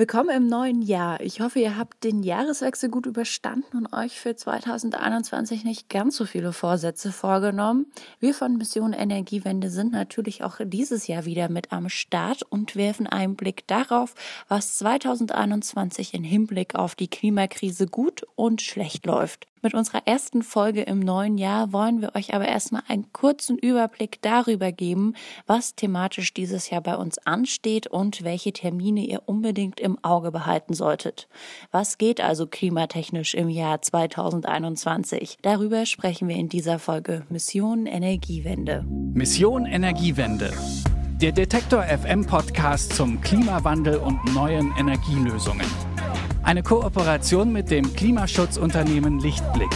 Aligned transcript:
Willkommen 0.00 0.34
im 0.34 0.46
neuen 0.46 0.80
Jahr. 0.80 1.20
Ich 1.20 1.42
hoffe, 1.42 1.58
ihr 1.58 1.76
habt 1.76 2.04
den 2.04 2.22
Jahreswechsel 2.22 2.88
gut 2.88 3.04
überstanden 3.04 3.76
und 3.76 3.92
euch 3.92 4.18
für 4.18 4.34
2021 4.34 5.62
nicht 5.62 5.90
ganz 5.90 6.16
so 6.16 6.24
viele 6.24 6.54
Vorsätze 6.54 7.12
vorgenommen. 7.12 7.84
Wir 8.18 8.32
von 8.32 8.56
Mission 8.56 8.94
Energiewende 8.94 9.68
sind 9.68 9.92
natürlich 9.92 10.42
auch 10.42 10.56
dieses 10.64 11.06
Jahr 11.06 11.26
wieder 11.26 11.50
mit 11.50 11.70
am 11.70 11.90
Start 11.90 12.44
und 12.44 12.76
werfen 12.76 13.08
einen 13.08 13.36
Blick 13.36 13.66
darauf, 13.66 14.14
was 14.48 14.78
2021 14.78 16.14
in 16.14 16.24
Hinblick 16.24 16.76
auf 16.76 16.94
die 16.94 17.08
Klimakrise 17.08 17.86
gut 17.86 18.26
und 18.36 18.62
schlecht 18.62 19.04
läuft. 19.04 19.49
Mit 19.62 19.74
unserer 19.74 20.06
ersten 20.06 20.42
Folge 20.42 20.82
im 20.82 21.00
neuen 21.00 21.36
Jahr 21.36 21.72
wollen 21.72 22.00
wir 22.00 22.14
euch 22.14 22.32
aber 22.34 22.48
erstmal 22.48 22.82
einen 22.88 23.12
kurzen 23.12 23.58
Überblick 23.58 24.18
darüber 24.22 24.72
geben, 24.72 25.14
was 25.46 25.74
thematisch 25.74 26.32
dieses 26.32 26.70
Jahr 26.70 26.80
bei 26.80 26.96
uns 26.96 27.18
ansteht 27.18 27.86
und 27.86 28.24
welche 28.24 28.52
Termine 28.52 29.04
ihr 29.04 29.22
unbedingt 29.26 29.78
im 29.78 30.02
Auge 30.02 30.30
behalten 30.30 30.72
solltet. 30.72 31.28
Was 31.72 31.98
geht 31.98 32.22
also 32.22 32.46
klimatechnisch 32.46 33.34
im 33.34 33.50
Jahr 33.50 33.82
2021? 33.82 35.36
Darüber 35.42 35.84
sprechen 35.84 36.28
wir 36.28 36.36
in 36.36 36.48
dieser 36.48 36.78
Folge 36.78 37.26
Mission 37.28 37.84
Energiewende. 37.84 38.86
Mission 39.12 39.66
Energiewende. 39.66 40.52
Der 41.20 41.32
Detektor 41.32 41.82
FM 41.82 42.24
Podcast 42.24 42.94
zum 42.94 43.20
Klimawandel 43.20 43.98
und 43.98 44.24
neuen 44.32 44.72
Energielösungen. 44.78 45.66
Eine 46.50 46.64
Kooperation 46.64 47.52
mit 47.52 47.70
dem 47.70 47.94
Klimaschutzunternehmen 47.94 49.20
Lichtblick. 49.20 49.70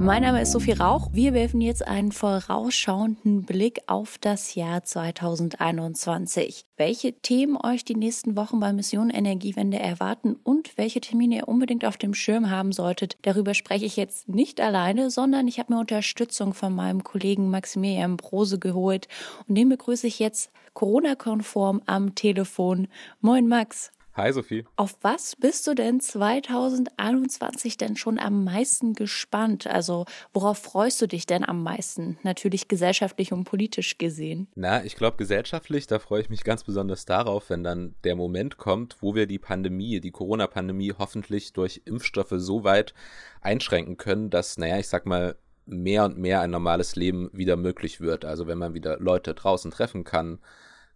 Mein 0.00 0.22
Name 0.22 0.42
ist 0.42 0.50
Sophie 0.50 0.72
Rauch. 0.72 1.10
Wir 1.12 1.32
werfen 1.32 1.60
jetzt 1.60 1.86
einen 1.86 2.10
vorausschauenden 2.10 3.44
Blick 3.44 3.82
auf 3.86 4.18
das 4.20 4.56
Jahr 4.56 4.82
2021. 4.82 6.64
Welche 6.76 7.12
Themen 7.20 7.56
euch 7.56 7.84
die 7.84 7.94
nächsten 7.94 8.36
Wochen 8.36 8.58
bei 8.58 8.72
Mission 8.72 9.10
Energiewende 9.10 9.78
erwarten 9.78 10.34
und 10.42 10.76
welche 10.76 11.00
Termine 11.00 11.36
ihr 11.36 11.48
unbedingt 11.48 11.84
auf 11.84 11.96
dem 11.96 12.12
Schirm 12.12 12.50
haben 12.50 12.72
solltet, 12.72 13.16
darüber 13.22 13.54
spreche 13.54 13.84
ich 13.84 13.96
jetzt 13.96 14.28
nicht 14.28 14.60
alleine, 14.60 15.10
sondern 15.10 15.46
ich 15.46 15.60
habe 15.60 15.72
mir 15.72 15.78
Unterstützung 15.78 16.52
von 16.52 16.74
meinem 16.74 17.04
Kollegen 17.04 17.48
Maximilian 17.48 18.16
Brose 18.16 18.58
geholt 18.58 19.06
und 19.46 19.54
den 19.54 19.68
begrüße 19.68 20.08
ich 20.08 20.18
jetzt 20.18 20.50
Corona-konform 20.74 21.82
am 21.86 22.16
Telefon. 22.16 22.88
Moin 23.20 23.46
Max. 23.46 23.92
Hi 24.14 24.32
Sophie. 24.32 24.64
Auf 24.74 24.96
was 25.02 25.36
bist 25.36 25.68
du 25.68 25.74
denn 25.74 26.00
2021 26.00 27.76
denn 27.76 27.94
schon 27.96 28.18
am 28.18 28.42
meisten 28.42 28.94
gespannt? 28.94 29.68
Also 29.68 30.04
worauf 30.32 30.58
freust 30.58 31.00
du 31.00 31.06
dich 31.06 31.26
denn 31.26 31.48
am 31.48 31.62
meisten? 31.62 32.18
Natürlich 32.24 32.66
gesellschaftlich 32.66 33.32
und 33.32 33.44
politisch 33.44 33.98
gesehen. 33.98 34.48
Na, 34.56 34.84
ich 34.84 34.96
glaube 34.96 35.16
gesellschaftlich, 35.16 35.86
da 35.86 36.00
freue 36.00 36.22
ich 36.22 36.28
mich 36.28 36.42
ganz 36.42 36.64
besonders 36.64 37.04
darauf, 37.04 37.50
wenn 37.50 37.62
dann 37.62 37.94
der 38.02 38.16
Moment 38.16 38.56
kommt, 38.56 38.96
wo 39.00 39.14
wir 39.14 39.26
die 39.26 39.38
Pandemie, 39.38 40.00
die 40.00 40.10
Corona-Pandemie 40.10 40.94
hoffentlich 40.98 41.52
durch 41.52 41.82
Impfstoffe 41.84 42.34
so 42.34 42.64
weit 42.64 42.94
einschränken 43.40 43.96
können, 43.96 44.28
dass, 44.28 44.58
naja, 44.58 44.78
ich 44.78 44.88
sag 44.88 45.06
mal, 45.06 45.36
mehr 45.66 46.04
und 46.04 46.18
mehr 46.18 46.40
ein 46.40 46.50
normales 46.50 46.96
Leben 46.96 47.30
wieder 47.32 47.56
möglich 47.56 48.00
wird. 48.00 48.24
Also 48.24 48.48
wenn 48.48 48.58
man 48.58 48.74
wieder 48.74 48.98
Leute 48.98 49.34
draußen 49.34 49.70
treffen 49.70 50.02
kann, 50.02 50.40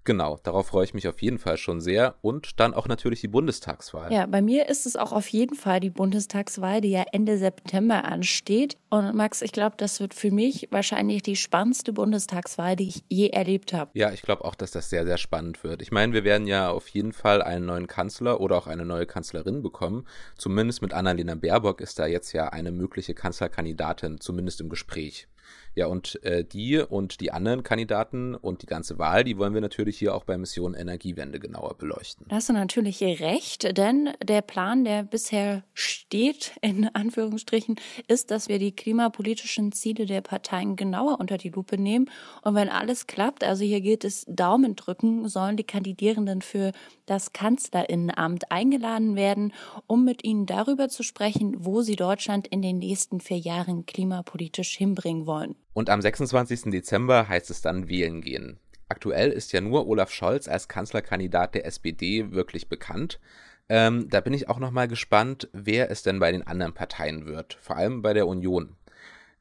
Genau, 0.05 0.38
darauf 0.42 0.66
freue 0.66 0.84
ich 0.84 0.92
mich 0.92 1.08
auf 1.08 1.22
jeden 1.22 1.38
Fall 1.38 1.56
schon 1.56 1.80
sehr. 1.80 2.16
Und 2.20 2.60
dann 2.60 2.74
auch 2.74 2.88
natürlich 2.88 3.22
die 3.22 3.28
Bundestagswahl. 3.28 4.12
Ja, 4.12 4.27
bei 4.27 4.42
mir 4.42 4.69
ist 4.69 4.84
es 4.84 4.97
auch 4.97 5.12
auf 5.12 5.28
jeden 5.28 5.56
Fall 5.56 5.80
die 5.80 5.88
Bundestagswahl, 5.88 6.83
die 6.83 6.91
ja 6.91 7.05
Ende 7.12 7.38
September 7.38 8.05
ansteht. 8.05 8.77
Und 8.91 9.14
Max, 9.14 9.41
ich 9.41 9.52
glaube, 9.52 9.77
das 9.78 10.00
wird 10.00 10.12
für 10.12 10.30
mich 10.30 10.69
wahrscheinlich 10.70 11.22
die 11.22 11.36
spannendste 11.36 11.94
Bundestagswahl, 11.94 12.77
die 12.77 12.88
ich 12.88 13.05
je 13.08 13.28
erlebt 13.28 13.72
habe. 13.72 13.91
Ja, 13.94 14.12
ich 14.12 14.20
glaube 14.20 14.44
auch, 14.44 14.55
dass 14.55 14.72
das 14.72 14.91
sehr, 14.91 15.06
sehr 15.06 15.16
spannend 15.16 15.64
wird. 15.64 15.80
Ich 15.80 15.91
meine, 15.91 16.12
wir 16.12 16.25
werden 16.25 16.47
ja 16.47 16.70
auf 16.70 16.88
jeden 16.88 17.14
Fall 17.14 17.41
einen 17.41 17.64
neuen 17.64 17.86
Kanzler 17.86 18.41
oder 18.41 18.58
auch 18.58 18.66
eine 18.66 18.84
neue 18.84 19.06
Kanzlerin 19.06 19.62
bekommen. 19.62 20.06
Zumindest 20.36 20.82
mit 20.82 20.92
Annalena 20.92 21.34
Baerbock 21.34 21.80
ist 21.80 21.98
da 21.98 22.06
jetzt 22.06 22.32
ja 22.32 22.50
eine 22.50 22.72
mögliche 22.72 23.14
Kanzlerkandidatin 23.14 24.20
zumindest 24.20 24.60
im 24.60 24.69
Gespräch. 24.69 25.28
Ja, 25.76 25.86
und 25.86 26.22
äh, 26.22 26.44
die 26.44 26.78
und 26.78 27.20
die 27.20 27.32
anderen 27.32 27.64
Kandidaten 27.64 28.34
und 28.36 28.62
die 28.62 28.66
ganze 28.66 28.98
Wahl, 28.98 29.24
die 29.24 29.38
wollen 29.38 29.54
wir 29.54 29.60
natürlich 29.60 29.98
hier 29.98 30.14
auch 30.14 30.24
bei 30.24 30.38
Mission 30.38 30.74
Energiewende 30.74 31.40
genauer 31.40 31.76
beleuchten. 31.76 32.26
Da 32.28 32.36
hast 32.36 32.48
du 32.48 32.52
natürlich 32.52 33.02
recht, 33.02 33.76
denn 33.76 34.10
der 34.22 34.42
Plan, 34.42 34.84
der 34.84 35.02
bisher 35.02 35.64
steht, 35.72 36.52
in 36.60 36.88
Anführungsstrichen, 36.94 37.76
ist, 38.06 38.30
dass 38.30 38.48
wir 38.48 38.60
die 38.60 38.70
klimapolitischen 38.70 39.72
Ziele 39.72 40.06
der 40.06 40.20
Parteien 40.20 40.76
genauer 40.76 41.18
unter 41.18 41.38
die 41.38 41.50
Lupe 41.50 41.76
nehmen. 41.76 42.08
Und 42.42 42.54
wenn 42.54 42.68
alles 42.68 43.08
klappt, 43.08 43.42
also 43.42 43.64
hier 43.64 43.80
gilt 43.80 44.04
es 44.04 44.24
Daumen 44.28 44.76
drücken, 44.76 45.28
sollen 45.28 45.56
die 45.56 45.64
Kandidierenden 45.64 46.41
für 46.41 46.70
das 47.06 47.32
Kanzlerinnenamt 47.32 48.52
eingeladen 48.52 49.16
werden, 49.16 49.52
um 49.86 50.04
mit 50.04 50.24
ihnen 50.24 50.46
darüber 50.46 50.88
zu 50.88 51.02
sprechen, 51.02 51.56
wo 51.64 51.82
sie 51.82 51.96
Deutschland 51.96 52.46
in 52.46 52.62
den 52.62 52.78
nächsten 52.78 53.20
vier 53.20 53.38
Jahren 53.38 53.86
klimapolitisch 53.86 54.76
hinbringen 54.76 55.26
wollen. 55.26 55.56
Und 55.74 55.90
am 55.90 56.00
26. 56.00 56.70
Dezember 56.70 57.28
heißt 57.28 57.50
es 57.50 57.60
dann 57.60 57.88
wählen 57.88 58.20
gehen. 58.22 58.58
Aktuell 58.88 59.30
ist 59.30 59.52
ja 59.52 59.60
nur 59.60 59.86
Olaf 59.86 60.10
Scholz 60.10 60.48
als 60.48 60.68
Kanzlerkandidat 60.68 61.54
der 61.54 61.66
SPD 61.66 62.30
wirklich 62.30 62.68
bekannt. 62.68 63.20
Ähm, 63.68 64.08
da 64.08 64.20
bin 64.20 64.34
ich 64.34 64.48
auch 64.48 64.58
nochmal 64.58 64.88
gespannt, 64.88 65.48
wer 65.52 65.90
es 65.90 66.02
denn 66.02 66.20
bei 66.20 66.30
den 66.30 66.46
anderen 66.46 66.74
Parteien 66.74 67.26
wird, 67.26 67.54
vor 67.60 67.76
allem 67.76 68.02
bei 68.02 68.12
der 68.12 68.26
Union. 68.26 68.76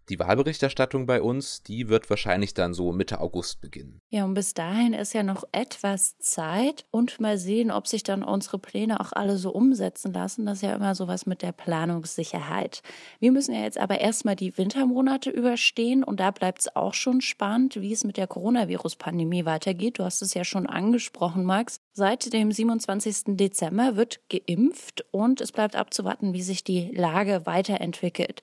Die 0.10 0.20
Wahlberichterstattung 0.20 1.06
bei 1.06 1.22
uns, 1.22 1.64
die 1.64 1.88
wird 1.88 2.10
wahrscheinlich 2.10 2.54
dann 2.54 2.74
so 2.74 2.92
Mitte 2.92 3.22
August 3.22 3.62
beginnen. 3.62 4.02
Ja, 4.10 4.26
und 4.26 4.34
bis 4.34 4.54
dahin 4.54 4.94
ist 4.94 5.14
ja 5.14 5.24
noch 5.24 5.46
etwas 5.52 6.18
Zeit 6.18 6.86
und 6.92 7.22
mal 7.22 7.38
sehen, 7.38 7.72
ob 7.72 7.88
sich 7.88 8.04
dann 8.04 8.24
unsere 8.24 8.60
Pläne 8.60 9.00
auch 9.00 9.14
alle 9.14 9.38
so 9.38 9.52
umsetzen 9.52 10.12
lassen. 10.12 10.46
Das 10.46 10.58
ist 10.58 10.62
ja 10.64 10.76
immer 10.76 10.94
sowas 10.94 11.26
mit 11.26 11.42
der 11.42 11.54
Planungssicherheit. 11.54 12.82
Wir 13.20 13.32
müssen 13.32 13.54
ja 13.54 13.62
jetzt 13.62 13.78
aber 13.78 14.02
erstmal 14.02 14.36
die 14.36 14.58
Wintermonate 14.58 15.30
überstehen 15.30 16.04
und 16.04 16.20
da 16.20 16.32
bleibt 16.32 16.62
es 16.62 16.76
auch 16.76 16.94
schon 16.94 17.22
spannend, 17.22 17.80
wie 17.80 17.94
es 17.94 18.04
mit 18.04 18.18
der 18.18 18.28
Coronavirus-Pandemie 18.28 19.46
weitergeht. 19.46 20.00
Du 20.00 20.04
hast 20.04 20.22
es 20.22 20.34
ja 20.34 20.44
schon 20.44 20.68
angesprochen, 20.68 21.46
Max. 21.46 21.78
Seit 21.96 22.34
dem 22.34 22.52
27. 22.52 23.38
Dezember 23.38 23.96
wird 23.96 24.20
geimpft 24.28 25.06
und 25.12 25.42
es 25.42 25.52
bleibt 25.52 25.76
abzuwarten, 25.76 26.34
wie 26.34 26.42
sich 26.42 26.64
die 26.64 26.90
Lage 26.92 27.46
weiterentwickelt. 27.46 28.42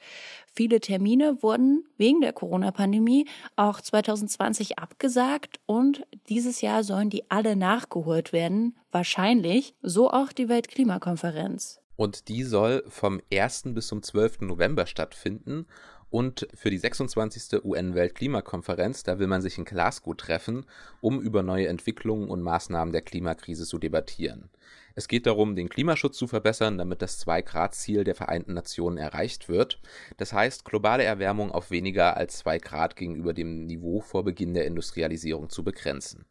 Viele 0.54 0.78
Termine 0.78 1.42
wurden 1.42 1.84
wegen 1.96 2.20
der 2.20 2.32
Corona-Pandemie 2.32 3.26
auch 3.56 3.80
2020 3.80 4.78
abgesagt 4.78 5.58
und 5.66 6.06
dieses 6.28 6.60
Jahr 6.60 6.84
sollen 6.84 7.10
die 7.10 7.28
alle 7.28 7.56
nachgeholt 7.56 8.32
werden. 8.32 8.76
Wahrscheinlich. 8.92 9.74
So 9.82 10.12
auch 10.12 10.30
die 10.30 10.48
Weltklimakonferenz. 10.48 11.80
Und 12.00 12.28
die 12.28 12.44
soll 12.44 12.82
vom 12.88 13.20
1. 13.30 13.74
bis 13.74 13.88
zum 13.88 14.02
12. 14.02 14.40
November 14.40 14.86
stattfinden. 14.86 15.66
Und 16.08 16.48
für 16.54 16.70
die 16.70 16.78
26. 16.78 17.62
UN-Weltklimakonferenz, 17.62 19.02
da 19.02 19.18
will 19.18 19.26
man 19.26 19.42
sich 19.42 19.58
in 19.58 19.66
Glasgow 19.66 20.16
treffen, 20.16 20.64
um 21.02 21.20
über 21.20 21.42
neue 21.42 21.68
Entwicklungen 21.68 22.30
und 22.30 22.40
Maßnahmen 22.40 22.94
der 22.94 23.02
Klimakrise 23.02 23.66
zu 23.66 23.76
debattieren. 23.76 24.48
Es 24.94 25.08
geht 25.08 25.26
darum, 25.26 25.54
den 25.54 25.68
Klimaschutz 25.68 26.16
zu 26.16 26.26
verbessern, 26.26 26.78
damit 26.78 27.02
das 27.02 27.22
2-Grad-Ziel 27.26 28.02
der 28.04 28.14
Vereinten 28.14 28.54
Nationen 28.54 28.96
erreicht 28.96 29.50
wird. 29.50 29.78
Das 30.16 30.32
heißt, 30.32 30.64
globale 30.64 31.04
Erwärmung 31.04 31.52
auf 31.52 31.70
weniger 31.70 32.16
als 32.16 32.38
2 32.38 32.60
Grad 32.60 32.96
gegenüber 32.96 33.34
dem 33.34 33.66
Niveau 33.66 34.00
vor 34.00 34.24
Beginn 34.24 34.54
der 34.54 34.64
Industrialisierung 34.64 35.50
zu 35.50 35.62
begrenzen. 35.64 36.24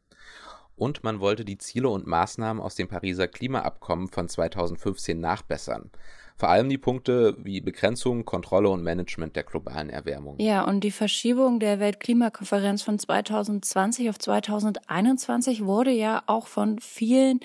Und 0.79 1.03
man 1.03 1.19
wollte 1.19 1.43
die 1.43 1.57
Ziele 1.57 1.89
und 1.89 2.07
Maßnahmen 2.07 2.63
aus 2.63 2.75
dem 2.75 2.87
Pariser 2.87 3.27
Klimaabkommen 3.27 4.07
von 4.07 4.29
2015 4.29 5.19
nachbessern. 5.19 5.91
Vor 6.37 6.47
allem 6.47 6.69
die 6.69 6.77
Punkte 6.77 7.35
wie 7.37 7.59
Begrenzung, 7.59 8.23
Kontrolle 8.23 8.69
und 8.69 8.81
Management 8.81 9.35
der 9.35 9.43
globalen 9.43 9.89
Erwärmung. 9.89 10.39
Ja, 10.39 10.63
und 10.63 10.85
die 10.85 10.91
Verschiebung 10.91 11.59
der 11.59 11.81
Weltklimakonferenz 11.81 12.81
von 12.81 12.97
2020 12.97 14.09
auf 14.09 14.19
2021 14.19 15.65
wurde 15.65 15.91
ja 15.91 16.23
auch 16.27 16.47
von 16.47 16.79
vielen 16.79 17.41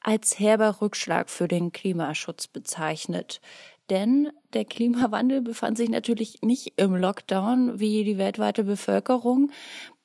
als 0.00 0.38
herber 0.38 0.80
Rückschlag 0.80 1.28
für 1.28 1.46
den 1.46 1.72
Klimaschutz 1.72 2.46
bezeichnet. 2.46 3.42
Denn 3.90 4.30
der 4.54 4.64
Klimawandel 4.64 5.42
befand 5.42 5.76
sich 5.76 5.90
natürlich 5.90 6.40
nicht 6.40 6.72
im 6.76 6.96
Lockdown 6.96 7.78
wie 7.80 8.02
die 8.04 8.16
weltweite 8.16 8.64
Bevölkerung. 8.64 9.50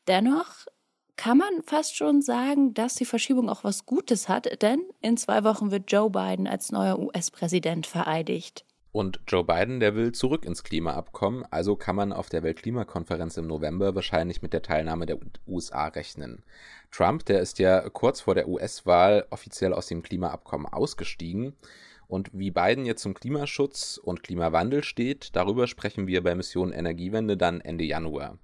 Dennoch 0.10 0.66
kann 1.16 1.38
man 1.38 1.62
fast 1.64 1.96
schon 1.96 2.22
sagen, 2.22 2.74
dass 2.74 2.96
die 2.96 3.06
Verschiebung 3.06 3.50
auch 3.50 3.64
was 3.64 3.86
Gutes 3.86 4.30
hat, 4.30 4.62
denn 4.62 4.82
in 5.02 5.18
zwei 5.18 5.44
Wochen 5.44 5.72
wird 5.72 5.92
Joe 5.92 6.10
Biden 6.10 6.48
als 6.48 6.72
neuer 6.72 7.00
US-Präsident 7.00 7.88
vereidigt. 7.88 8.66
Und 8.94 9.20
Joe 9.28 9.44
Biden, 9.44 9.80
der 9.80 9.96
will 9.96 10.12
zurück 10.12 10.46
ins 10.46 10.64
Klimaabkommen, 10.64 11.46
also 11.50 11.76
kann 11.76 11.96
man 11.96 12.14
auf 12.14 12.30
der 12.30 12.44
Weltklimakonferenz 12.44 13.38
im 13.38 13.48
November 13.48 13.96
wahrscheinlich 13.96 14.44
mit 14.44 14.54
der 14.54 14.62
Teilnahme 14.62 15.08
der 15.08 15.18
USA 15.48 15.88
rechnen. 15.88 16.44
Trump, 16.92 17.26
der 17.26 17.40
ist 17.40 17.58
ja 17.58 17.90
kurz 17.90 18.22
vor 18.22 18.36
der 18.36 18.48
US-Wahl 18.48 19.26
offiziell 19.32 19.74
aus 19.74 19.88
dem 19.88 20.04
Klimaabkommen 20.04 20.68
ausgestiegen. 20.68 21.56
Und 22.08 22.30
wie 22.34 22.52
Biden 22.52 22.86
jetzt 22.86 23.02
zum 23.02 23.14
Klimaschutz 23.14 24.00
und 24.02 24.24
Klimawandel 24.24 24.84
steht, 24.84 25.36
darüber 25.36 25.68
sprechen 25.68 26.08
wir 26.08 26.24
bei 26.24 26.36
Mission 26.36 26.72
Energiewende 26.72 27.38
dann 27.38 27.62
Ende 27.62 27.84
Januar 27.84 28.38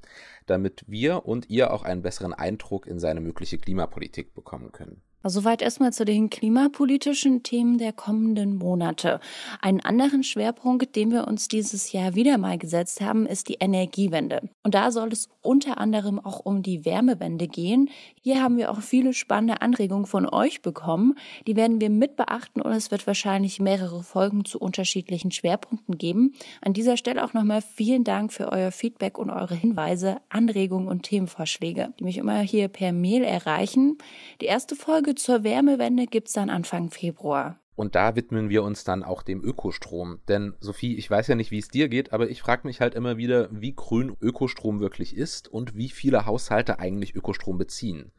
damit 0.49 0.83
wir 0.87 1.25
und 1.25 1.49
ihr 1.49 1.71
auch 1.71 1.83
einen 1.83 2.01
besseren 2.01 2.33
Eindruck 2.33 2.87
in 2.87 2.99
seine 2.99 3.21
mögliche 3.21 3.57
Klimapolitik 3.57 4.33
bekommen 4.33 4.71
können. 4.71 5.01
Soweit 5.23 5.61
erstmal 5.61 5.91
zu 5.91 6.05
den 6.05 6.29
klimapolitischen 6.29 7.43
Themen 7.43 7.77
der 7.77 7.91
kommenden 7.91 8.55
Monate. 8.55 9.19
Einen 9.61 9.81
anderen 9.81 10.23
Schwerpunkt, 10.23 10.95
den 10.95 11.11
wir 11.11 11.27
uns 11.27 11.49
dieses 11.49 11.91
Jahr 11.91 12.15
wieder 12.15 12.37
mal 12.37 12.57
gesetzt 12.57 13.01
haben, 13.01 13.25
ist 13.25 13.49
die 13.49 13.57
Energiewende. 13.59 14.49
Und 14.63 14.75
da 14.75 14.91
soll 14.91 15.11
es 15.11 15.27
unter 15.41 15.77
anderem 15.77 16.19
auch 16.19 16.39
um 16.39 16.63
die 16.63 16.85
Wärmewende 16.85 17.49
gehen. 17.49 17.89
Hier 18.21 18.41
haben 18.41 18.55
wir 18.55 18.71
auch 18.71 18.79
viele 18.79 19.13
spannende 19.13 19.61
Anregungen 19.61 20.05
von 20.05 20.25
euch 20.25 20.61
bekommen. 20.61 21.15
Die 21.47 21.57
werden 21.57 21.81
wir 21.81 21.89
mit 21.89 22.15
beachten 22.15 22.61
und 22.61 22.71
es 22.71 22.89
wird 22.89 23.05
wahrscheinlich 23.05 23.59
mehrere 23.59 24.03
Folgen 24.03 24.45
zu 24.45 24.57
unterschiedlichen 24.57 25.31
Schwerpunkten 25.31 25.97
geben. 25.97 26.33
An 26.61 26.71
dieser 26.71 26.95
Stelle 26.95 27.25
auch 27.25 27.33
nochmal 27.33 27.61
vielen 27.61 28.05
Dank 28.05 28.31
für 28.31 28.53
euer 28.53 28.71
Feedback 28.71 29.17
und 29.17 29.29
eure 29.29 29.55
Hinweise, 29.55 30.17
Anregungen 30.29 30.87
und 30.87 31.03
Themenvorschläge, 31.03 31.93
die 31.99 32.05
mich 32.05 32.17
immer 32.17 32.39
hier 32.39 32.69
per 32.69 32.93
Mail 32.93 33.23
erreichen. 33.23 33.97
Die 34.39 34.45
erste 34.45 34.77
Folge 34.77 35.08
Folge 35.09 35.21
zur 35.21 35.43
Wärmewende 35.43 36.05
gibt 36.05 36.27
es 36.27 36.35
dann 36.35 36.51
Anfang 36.51 36.91
Februar. 36.91 37.57
Und 37.75 37.95
da 37.95 38.15
widmen 38.15 38.49
wir 38.49 38.61
uns 38.61 38.83
dann 38.83 39.03
auch 39.03 39.23
dem 39.23 39.43
Ökostrom. 39.43 40.19
Denn 40.27 40.53
Sophie, 40.59 40.97
ich 40.97 41.09
weiß 41.09 41.25
ja 41.29 41.33
nicht, 41.33 41.49
wie 41.49 41.57
es 41.57 41.69
dir 41.69 41.89
geht, 41.89 42.13
aber 42.13 42.29
ich 42.29 42.43
frage 42.43 42.67
mich 42.67 42.79
halt 42.79 42.93
immer 42.93 43.17
wieder, 43.17 43.47
wie 43.51 43.73
grün 43.73 44.15
Ökostrom 44.21 44.81
wirklich 44.81 45.17
ist 45.17 45.47
und 45.47 45.75
wie 45.75 45.89
viele 45.89 46.27
Haushalte 46.27 46.77
eigentlich 46.77 47.15
Ökostrom 47.15 47.57
beziehen. 47.57 48.11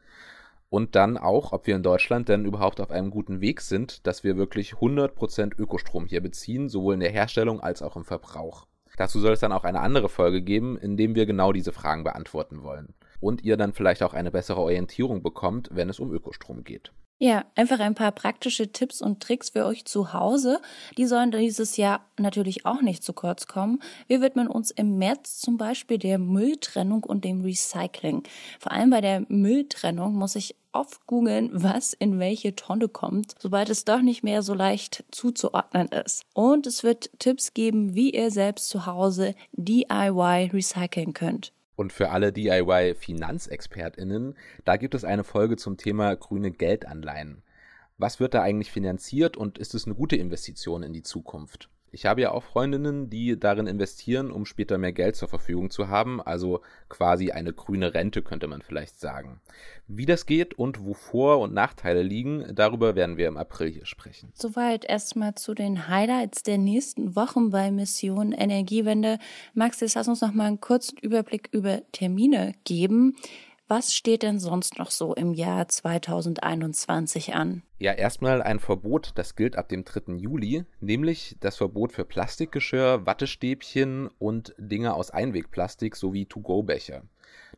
Und 0.69 0.95
dann 0.95 1.17
auch, 1.17 1.53
ob 1.53 1.65
wir 1.65 1.77
in 1.77 1.83
Deutschland 1.83 2.27
denn 2.27 2.43
überhaupt 2.43 2.81
auf 2.81 2.91
einem 2.91 3.09
guten 3.09 3.39
Weg 3.39 3.61
sind, 3.61 4.05
dass 4.05 4.25
wir 4.25 4.35
wirklich 4.35 4.73
100% 4.73 5.57
Ökostrom 5.57 6.07
hier 6.07 6.19
beziehen, 6.19 6.67
sowohl 6.67 6.95
in 6.95 6.99
der 6.99 7.11
Herstellung 7.11 7.61
als 7.61 7.81
auch 7.81 7.95
im 7.95 8.03
Verbrauch. 8.03 8.67
Dazu 8.97 9.21
soll 9.21 9.31
es 9.31 9.39
dann 9.39 9.53
auch 9.53 9.63
eine 9.63 9.79
andere 9.79 10.09
Folge 10.09 10.41
geben, 10.41 10.77
in 10.77 10.97
dem 10.97 11.15
wir 11.15 11.25
genau 11.25 11.53
diese 11.53 11.71
Fragen 11.71 12.03
beantworten 12.03 12.63
wollen 12.63 12.93
und 13.21 13.43
ihr 13.43 13.55
dann 13.55 13.73
vielleicht 13.73 14.03
auch 14.03 14.13
eine 14.13 14.31
bessere 14.31 14.59
Orientierung 14.59 15.23
bekommt, 15.23 15.69
wenn 15.71 15.89
es 15.89 15.99
um 15.99 16.11
Ökostrom 16.11 16.65
geht. 16.65 16.91
Ja, 17.23 17.45
einfach 17.53 17.79
ein 17.79 17.93
paar 17.93 18.11
praktische 18.13 18.71
Tipps 18.71 18.99
und 18.99 19.21
Tricks 19.21 19.51
für 19.51 19.67
euch 19.67 19.85
zu 19.85 20.11
Hause. 20.11 20.59
Die 20.97 21.05
sollen 21.05 21.29
dieses 21.29 21.77
Jahr 21.77 22.03
natürlich 22.17 22.65
auch 22.65 22.81
nicht 22.81 23.03
zu 23.03 23.13
kurz 23.13 23.45
kommen. 23.45 23.79
Wir 24.07 24.21
widmen 24.21 24.47
uns 24.47 24.71
im 24.71 24.97
März 24.97 25.39
zum 25.39 25.55
Beispiel 25.55 25.99
der 25.99 26.17
Mülltrennung 26.17 27.03
und 27.03 27.23
dem 27.23 27.41
Recycling. 27.41 28.23
Vor 28.59 28.71
allem 28.71 28.89
bei 28.89 29.01
der 29.01 29.23
Mülltrennung 29.27 30.15
muss 30.15 30.35
ich 30.35 30.55
oft 30.71 31.05
googeln, 31.05 31.51
was 31.53 31.93
in 31.93 32.17
welche 32.17 32.55
Tonne 32.55 32.87
kommt, 32.87 33.35
sobald 33.37 33.69
es 33.69 33.85
doch 33.85 34.01
nicht 34.01 34.23
mehr 34.23 34.41
so 34.41 34.55
leicht 34.55 35.03
zuzuordnen 35.11 35.89
ist. 35.89 36.23
Und 36.33 36.65
es 36.65 36.83
wird 36.83 37.11
Tipps 37.19 37.53
geben, 37.53 37.93
wie 37.93 38.09
ihr 38.09 38.31
selbst 38.31 38.67
zu 38.67 38.87
Hause 38.87 39.35
DIY 39.51 40.49
recyceln 40.51 41.13
könnt. 41.13 41.53
Und 41.81 41.91
für 41.91 42.11
alle 42.11 42.31
DIY-FinanzexpertInnen, 42.31 44.35
da 44.65 44.77
gibt 44.77 44.93
es 44.93 45.03
eine 45.03 45.23
Folge 45.23 45.57
zum 45.57 45.77
Thema 45.77 46.15
grüne 46.15 46.51
Geldanleihen. 46.51 47.41
Was 47.97 48.19
wird 48.19 48.35
da 48.35 48.43
eigentlich 48.43 48.71
finanziert 48.71 49.35
und 49.35 49.57
ist 49.57 49.73
es 49.73 49.87
eine 49.87 49.95
gute 49.95 50.15
Investition 50.15 50.83
in 50.83 50.93
die 50.93 51.01
Zukunft? 51.01 51.70
Ich 51.93 52.05
habe 52.05 52.21
ja 52.21 52.31
auch 52.31 52.43
Freundinnen, 52.43 53.09
die 53.09 53.37
darin 53.37 53.67
investieren, 53.67 54.31
um 54.31 54.45
später 54.45 54.77
mehr 54.77 54.93
Geld 54.93 55.17
zur 55.17 55.27
Verfügung 55.27 55.69
zu 55.69 55.89
haben, 55.89 56.21
also 56.21 56.61
quasi 56.87 57.31
eine 57.31 57.51
grüne 57.51 57.93
Rente 57.93 58.21
könnte 58.21 58.47
man 58.47 58.61
vielleicht 58.61 58.99
sagen. 58.99 59.41
Wie 59.87 60.05
das 60.05 60.25
geht 60.25 60.53
und 60.53 60.85
wo 60.85 60.93
Vor- 60.93 61.39
und 61.39 61.53
Nachteile 61.53 62.01
liegen, 62.01 62.45
darüber 62.55 62.95
werden 62.95 63.17
wir 63.17 63.27
im 63.27 63.35
April 63.35 63.69
hier 63.69 63.85
sprechen. 63.85 64.31
Soweit 64.33 64.85
erstmal 64.85 65.35
zu 65.35 65.53
den 65.53 65.89
Highlights 65.89 66.43
der 66.43 66.57
nächsten 66.57 67.17
Wochen 67.17 67.49
bei 67.49 67.71
Mission 67.71 68.31
Energiewende. 68.31 69.19
Max, 69.53 69.81
jetzt 69.81 69.95
lass 69.95 70.07
uns 70.07 70.21
noch 70.21 70.33
mal 70.33 70.47
einen 70.47 70.61
kurzen 70.61 70.97
Überblick 70.97 71.49
über 71.51 71.81
Termine 71.91 72.53
geben. 72.63 73.17
Was 73.73 73.93
steht 73.93 74.21
denn 74.21 74.37
sonst 74.37 74.79
noch 74.79 74.91
so 74.91 75.15
im 75.15 75.33
Jahr 75.33 75.65
2021 75.65 77.33
an? 77.35 77.63
Ja, 77.79 77.93
erstmal 77.93 78.41
ein 78.41 78.59
Verbot, 78.59 79.11
das 79.15 79.37
gilt 79.37 79.55
ab 79.55 79.69
dem 79.69 79.85
3. 79.85 80.15
Juli, 80.17 80.65
nämlich 80.81 81.37
das 81.39 81.55
Verbot 81.55 81.93
für 81.93 82.03
Plastikgeschirr, 82.03 83.05
Wattestäbchen 83.05 84.09
und 84.19 84.53
Dinge 84.57 84.93
aus 84.93 85.11
Einwegplastik 85.11 85.95
sowie 85.95 86.25
To-Go-Becher. 86.25 87.03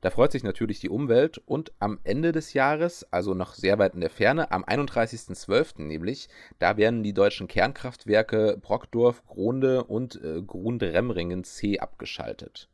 Da 0.01 0.11
freut 0.11 0.31
sich 0.31 0.43
natürlich 0.43 0.79
die 0.79 0.89
Umwelt 0.89 1.41
und 1.47 1.71
am 1.79 1.99
Ende 2.03 2.31
des 2.31 2.53
Jahres, 2.53 3.11
also 3.11 3.33
noch 3.33 3.55
sehr 3.55 3.79
weit 3.79 3.95
in 3.95 4.01
der 4.01 4.11
Ferne, 4.11 4.51
am 4.51 4.63
31.12. 4.63 5.81
nämlich, 5.81 6.29
da 6.59 6.77
werden 6.77 7.01
die 7.01 7.13
deutschen 7.13 7.47
Kernkraftwerke 7.47 8.59
Brockdorf, 8.61 9.25
Gronde 9.25 9.83
und 9.83 10.21
äh, 10.23 10.43
Grunde-Remringen 10.43 11.43
C 11.43 11.79
abgeschaltet. 11.79 12.69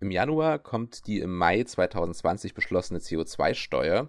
Im 0.00 0.10
Januar 0.10 0.58
kommt 0.58 1.06
die 1.06 1.20
im 1.20 1.36
Mai 1.36 1.62
2020 1.64 2.54
beschlossene 2.54 3.00
CO2-Steuer. 3.00 4.08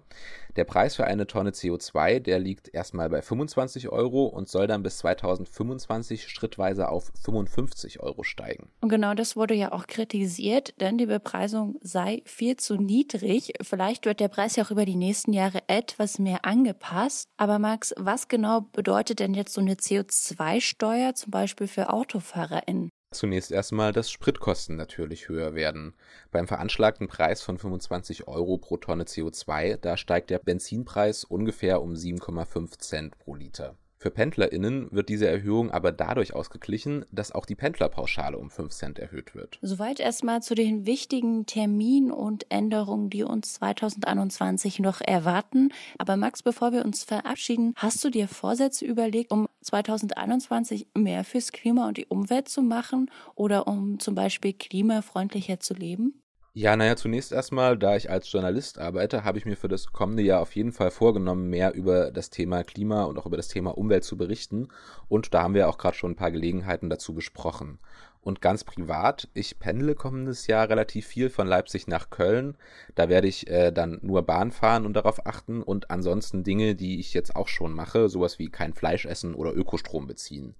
Der 0.56 0.64
Preis 0.64 0.94
für 0.94 1.04
eine 1.04 1.26
Tonne 1.26 1.50
CO2, 1.50 2.20
der 2.20 2.38
liegt 2.38 2.72
erstmal 2.72 3.10
bei 3.10 3.22
25 3.22 3.88
Euro 3.88 4.26
und 4.26 4.48
soll 4.48 4.66
dann 4.66 4.82
bis 4.82 4.98
2025 4.98 6.28
schrittweise 6.28 6.88
auf 6.88 7.10
55 7.24 8.00
Euro 8.00 8.22
steigen. 8.22 8.68
Und 8.80 8.88
genau 8.88 9.14
das 9.14 9.34
wurde 9.34 9.54
ja 9.54 9.72
auch 9.72 9.86
kritisiert, 9.86 10.80
denn 10.80 10.96
die 10.96 11.06
Bepreisung 11.06 11.76
sei 11.80 12.22
viel 12.24 12.56
zu 12.56 12.76
niedrig. 12.76 13.54
Vielleicht 13.62 14.06
wird 14.06 14.20
der 14.20 14.28
Preis 14.28 14.54
ja 14.54 14.64
auch 14.64 14.70
über 14.70 14.84
die 14.84 14.96
nächsten 14.96 15.32
Jahre 15.32 15.62
etwas 15.66 16.18
mehr 16.18 16.44
angepasst. 16.44 17.28
Aber 17.36 17.58
Max, 17.58 17.92
was 17.98 18.28
genau 18.28 18.60
bedeutet 18.60 19.18
denn 19.18 19.34
jetzt 19.34 19.54
so 19.54 19.60
eine 19.60 19.74
CO2-Steuer 19.74 21.14
zum 21.14 21.30
Beispiel 21.32 21.66
für 21.66 21.92
AutofahrerInnen? 21.92 22.90
Zunächst 23.14 23.52
erstmal, 23.52 23.92
dass 23.92 24.10
Spritkosten 24.10 24.74
natürlich 24.74 25.28
höher 25.28 25.54
werden. 25.54 25.94
Beim 26.32 26.48
veranschlagten 26.48 27.06
Preis 27.06 27.42
von 27.42 27.58
25 27.58 28.26
Euro 28.26 28.58
pro 28.58 28.76
Tonne 28.76 29.04
CO2, 29.04 29.76
da 29.76 29.96
steigt 29.96 30.30
der 30.30 30.40
Benzinpreis 30.40 31.22
ungefähr 31.22 31.80
um 31.80 31.94
7,5 31.94 32.76
Cent 32.80 33.18
pro 33.20 33.36
Liter. 33.36 33.76
Für 34.04 34.10
PendlerInnen 34.10 34.88
wird 34.90 35.08
diese 35.08 35.26
Erhöhung 35.26 35.70
aber 35.70 35.90
dadurch 35.90 36.34
ausgeglichen, 36.34 37.06
dass 37.10 37.32
auch 37.32 37.46
die 37.46 37.54
Pendlerpauschale 37.54 38.36
um 38.36 38.50
5 38.50 38.70
Cent 38.70 38.98
erhöht 38.98 39.34
wird. 39.34 39.58
Soweit 39.62 39.98
erstmal 39.98 40.42
zu 40.42 40.54
den 40.54 40.84
wichtigen 40.84 41.46
Terminen 41.46 42.10
und 42.10 42.44
Änderungen, 42.50 43.08
die 43.08 43.22
uns 43.22 43.54
2021 43.54 44.78
noch 44.80 45.00
erwarten. 45.00 45.70
Aber 45.96 46.18
Max, 46.18 46.42
bevor 46.42 46.72
wir 46.72 46.84
uns 46.84 47.02
verabschieden, 47.02 47.72
hast 47.76 48.04
du 48.04 48.10
dir 48.10 48.28
Vorsätze 48.28 48.84
überlegt, 48.84 49.32
um 49.32 49.48
2021 49.62 50.88
mehr 50.94 51.24
fürs 51.24 51.50
Klima 51.50 51.88
und 51.88 51.96
die 51.96 52.04
Umwelt 52.04 52.50
zu 52.50 52.60
machen 52.60 53.10
oder 53.34 53.66
um 53.66 54.00
zum 54.00 54.14
Beispiel 54.14 54.52
klimafreundlicher 54.52 55.60
zu 55.60 55.72
leben? 55.72 56.23
Ja, 56.56 56.76
naja, 56.76 56.94
zunächst 56.94 57.32
erstmal, 57.32 57.76
da 57.76 57.96
ich 57.96 58.10
als 58.10 58.30
Journalist 58.30 58.78
arbeite, 58.78 59.24
habe 59.24 59.38
ich 59.38 59.44
mir 59.44 59.56
für 59.56 59.66
das 59.66 59.92
kommende 59.92 60.22
Jahr 60.22 60.40
auf 60.40 60.54
jeden 60.54 60.70
Fall 60.70 60.92
vorgenommen, 60.92 61.50
mehr 61.50 61.74
über 61.74 62.12
das 62.12 62.30
Thema 62.30 62.62
Klima 62.62 63.02
und 63.04 63.18
auch 63.18 63.26
über 63.26 63.36
das 63.36 63.48
Thema 63.48 63.76
Umwelt 63.76 64.04
zu 64.04 64.16
berichten. 64.16 64.68
Und 65.08 65.34
da 65.34 65.42
haben 65.42 65.54
wir 65.54 65.68
auch 65.68 65.78
gerade 65.78 65.96
schon 65.96 66.12
ein 66.12 66.16
paar 66.16 66.30
Gelegenheiten 66.30 66.90
dazu 66.90 67.12
besprochen. 67.12 67.80
Und 68.22 68.40
ganz 68.40 68.62
privat, 68.62 69.28
ich 69.34 69.58
pendle 69.58 69.96
kommendes 69.96 70.46
Jahr 70.46 70.68
relativ 70.68 71.08
viel 71.08 71.28
von 71.28 71.48
Leipzig 71.48 71.88
nach 71.88 72.10
Köln. 72.10 72.56
Da 72.94 73.08
werde 73.08 73.26
ich 73.26 73.48
äh, 73.48 73.72
dann 73.72 73.98
nur 74.02 74.22
Bahn 74.22 74.52
fahren 74.52 74.86
und 74.86 74.92
darauf 74.92 75.26
achten 75.26 75.60
und 75.60 75.90
ansonsten 75.90 76.44
Dinge, 76.44 76.76
die 76.76 77.00
ich 77.00 77.14
jetzt 77.14 77.34
auch 77.34 77.48
schon 77.48 77.72
mache, 77.72 78.08
sowas 78.08 78.38
wie 78.38 78.48
kein 78.48 78.74
Fleisch 78.74 79.06
essen 79.06 79.34
oder 79.34 79.52
Ökostrom 79.52 80.06
beziehen. 80.06 80.54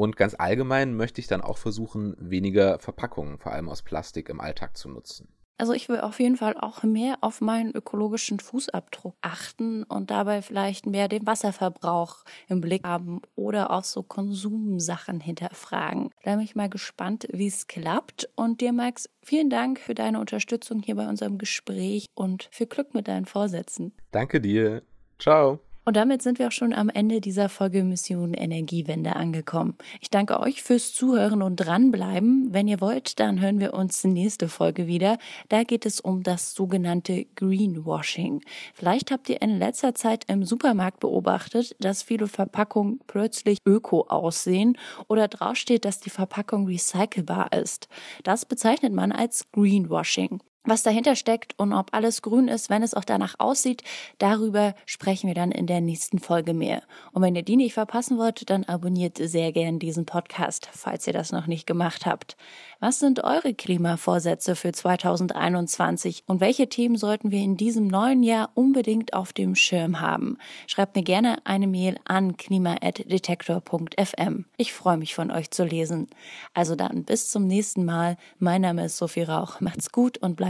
Und 0.00 0.16
ganz 0.16 0.34
allgemein 0.38 0.96
möchte 0.96 1.20
ich 1.20 1.26
dann 1.26 1.42
auch 1.42 1.58
versuchen, 1.58 2.16
weniger 2.18 2.78
Verpackungen, 2.78 3.36
vor 3.36 3.52
allem 3.52 3.68
aus 3.68 3.82
Plastik, 3.82 4.30
im 4.30 4.40
Alltag 4.40 4.78
zu 4.78 4.88
nutzen. 4.88 5.28
Also 5.58 5.74
ich 5.74 5.90
will 5.90 6.00
auf 6.00 6.18
jeden 6.20 6.38
Fall 6.38 6.56
auch 6.56 6.84
mehr 6.84 7.18
auf 7.20 7.42
meinen 7.42 7.74
ökologischen 7.74 8.40
Fußabdruck 8.40 9.14
achten 9.20 9.82
und 9.82 10.10
dabei 10.10 10.40
vielleicht 10.40 10.86
mehr 10.86 11.06
den 11.06 11.26
Wasserverbrauch 11.26 12.24
im 12.48 12.62
Blick 12.62 12.84
haben 12.86 13.20
oder 13.36 13.70
auch 13.70 13.84
so 13.84 14.02
Konsumsachen 14.02 15.20
hinterfragen. 15.20 16.08
Da 16.22 16.36
bin 16.36 16.46
ich 16.46 16.56
mal 16.56 16.70
gespannt, 16.70 17.28
wie 17.30 17.48
es 17.48 17.66
klappt. 17.66 18.26
Und 18.36 18.62
dir, 18.62 18.72
Max, 18.72 19.06
vielen 19.22 19.50
Dank 19.50 19.78
für 19.78 19.92
deine 19.92 20.18
Unterstützung 20.18 20.80
hier 20.80 20.94
bei 20.94 21.06
unserem 21.06 21.36
Gespräch 21.36 22.06
und 22.14 22.48
viel 22.50 22.68
Glück 22.68 22.94
mit 22.94 23.06
deinen 23.06 23.26
Vorsätzen. 23.26 23.92
Danke 24.12 24.40
dir. 24.40 24.80
Ciao. 25.18 25.60
Und 25.86 25.96
damit 25.96 26.20
sind 26.20 26.38
wir 26.38 26.48
auch 26.48 26.52
schon 26.52 26.74
am 26.74 26.90
Ende 26.90 27.22
dieser 27.22 27.48
Folge 27.48 27.82
Mission 27.84 28.34
Energiewende 28.34 29.16
angekommen. 29.16 29.76
Ich 30.00 30.10
danke 30.10 30.38
euch 30.38 30.62
fürs 30.62 30.92
Zuhören 30.92 31.42
und 31.42 31.56
dranbleiben. 31.56 32.48
Wenn 32.52 32.68
ihr 32.68 32.82
wollt, 32.82 33.18
dann 33.18 33.40
hören 33.40 33.60
wir 33.60 33.72
uns 33.72 34.04
nächste 34.04 34.48
Folge 34.48 34.86
wieder. 34.86 35.18
Da 35.48 35.64
geht 35.64 35.86
es 35.86 35.98
um 36.00 36.22
das 36.22 36.54
sogenannte 36.54 37.24
Greenwashing. 37.34 38.42
Vielleicht 38.74 39.10
habt 39.10 39.30
ihr 39.30 39.40
in 39.40 39.58
letzter 39.58 39.94
Zeit 39.94 40.24
im 40.28 40.44
Supermarkt 40.44 41.00
beobachtet, 41.00 41.74
dass 41.80 42.02
viele 42.02 42.26
Verpackungen 42.26 43.00
plötzlich 43.06 43.58
öko 43.66 44.02
aussehen 44.02 44.76
oder 45.08 45.28
draufsteht, 45.28 45.86
dass 45.86 45.98
die 45.98 46.10
Verpackung 46.10 46.66
recycelbar 46.66 47.52
ist. 47.54 47.88
Das 48.22 48.44
bezeichnet 48.44 48.92
man 48.92 49.12
als 49.12 49.50
Greenwashing. 49.52 50.40
Was 50.64 50.82
dahinter 50.82 51.16
steckt 51.16 51.58
und 51.58 51.72
ob 51.72 51.94
alles 51.94 52.20
grün 52.20 52.46
ist, 52.46 52.68
wenn 52.68 52.82
es 52.82 52.92
auch 52.92 53.04
danach 53.04 53.36
aussieht, 53.38 53.82
darüber 54.18 54.74
sprechen 54.84 55.26
wir 55.26 55.34
dann 55.34 55.52
in 55.52 55.66
der 55.66 55.80
nächsten 55.80 56.18
Folge 56.18 56.52
mehr. 56.52 56.82
Und 57.12 57.22
wenn 57.22 57.34
ihr 57.34 57.42
die 57.42 57.56
nicht 57.56 57.72
verpassen 57.72 58.18
wollt, 58.18 58.50
dann 58.50 58.64
abonniert 58.64 59.16
sehr 59.16 59.52
gern 59.52 59.78
diesen 59.78 60.04
Podcast, 60.04 60.68
falls 60.70 61.06
ihr 61.06 61.14
das 61.14 61.32
noch 61.32 61.46
nicht 61.46 61.66
gemacht 61.66 62.04
habt. 62.04 62.36
Was 62.78 62.98
sind 62.98 63.24
eure 63.24 63.54
Klimavorsätze 63.54 64.54
für 64.54 64.72
2021 64.72 66.24
und 66.26 66.42
welche 66.42 66.68
Themen 66.68 66.96
sollten 66.96 67.30
wir 67.30 67.40
in 67.40 67.56
diesem 67.56 67.86
neuen 67.86 68.22
Jahr 68.22 68.50
unbedingt 68.52 69.14
auf 69.14 69.32
dem 69.32 69.54
Schirm 69.54 70.00
haben? 70.00 70.36
Schreibt 70.66 70.94
mir 70.94 71.04
gerne 71.04 71.38
eine 71.44 71.68
Mail 71.68 71.96
an 72.04 72.36
klima@detektor.fm. 72.36 74.44
Ich 74.58 74.74
freue 74.74 74.98
mich 74.98 75.14
von 75.14 75.30
euch 75.30 75.50
zu 75.50 75.64
lesen. 75.64 76.10
Also 76.52 76.76
dann 76.76 77.04
bis 77.04 77.30
zum 77.30 77.46
nächsten 77.46 77.86
Mal. 77.86 78.18
Mein 78.38 78.60
Name 78.60 78.84
ist 78.84 78.98
Sophie 78.98 79.22
Rauch. 79.22 79.60
Macht's 79.60 79.90
gut 79.90 80.18
und 80.18 80.36
bleibt 80.36 80.49